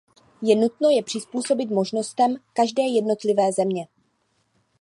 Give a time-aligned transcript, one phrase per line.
[0.41, 3.87] Je nutno je přizpůsobit možnostem každé jednotlivé země.